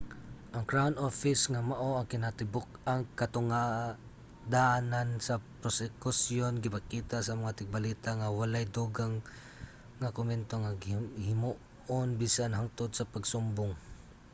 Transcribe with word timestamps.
ang 0.55 0.63
crown 0.71 0.95
office 1.09 1.41
nga 1.51 1.61
mao 1.69 1.91
ang 1.95 2.07
kinatibuk-ang 2.13 3.01
katungdanan 3.19 5.09
sa 5.27 5.35
prosekusyon 5.61 6.53
gipakita 6.63 7.17
sa 7.21 7.37
mga 7.41 7.55
tigbalita 7.59 8.09
nga 8.15 8.33
wala’y 8.39 8.65
dugang 8.77 9.15
nga 10.01 10.13
komento 10.17 10.55
nga 10.61 10.71
himuon 11.27 12.09
bisan 12.21 12.55
hangtod 12.57 12.91
sa 12.93 13.09
pagsumbong 13.13 13.73